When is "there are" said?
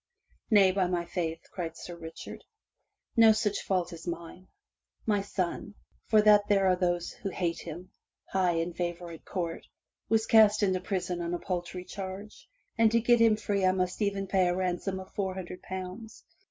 6.47-6.75